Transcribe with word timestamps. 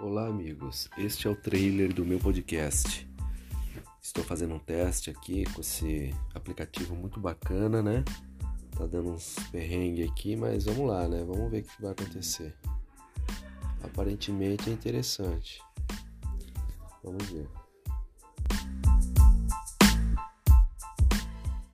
Olá, 0.00 0.28
amigos. 0.28 0.88
Este 0.96 1.26
é 1.26 1.30
o 1.30 1.34
trailer 1.34 1.92
do 1.92 2.04
meu 2.04 2.20
podcast. 2.20 3.04
Estou 4.00 4.22
fazendo 4.22 4.54
um 4.54 4.58
teste 4.60 5.10
aqui 5.10 5.44
com 5.52 5.60
esse 5.60 6.14
aplicativo 6.32 6.94
muito 6.94 7.18
bacana, 7.18 7.82
né? 7.82 8.04
Tá 8.76 8.86
dando 8.86 9.10
uns 9.10 9.34
perrengues 9.50 10.08
aqui, 10.08 10.36
mas 10.36 10.66
vamos 10.66 10.88
lá, 10.88 11.08
né? 11.08 11.24
Vamos 11.24 11.50
ver 11.50 11.62
o 11.62 11.64
que 11.64 11.82
vai 11.82 11.90
acontecer. 11.90 12.54
Aparentemente 13.82 14.70
é 14.70 14.72
interessante. 14.72 15.60
Vamos 17.02 17.28
ver. 17.28 17.48